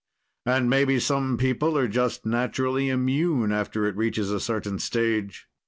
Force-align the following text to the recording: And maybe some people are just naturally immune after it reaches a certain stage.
And 0.47 0.67
maybe 0.67 0.99
some 0.99 1.37
people 1.37 1.77
are 1.77 1.87
just 1.87 2.25
naturally 2.25 2.89
immune 2.89 3.51
after 3.51 3.85
it 3.85 3.95
reaches 3.95 4.31
a 4.31 4.39
certain 4.39 4.79
stage. 4.79 5.45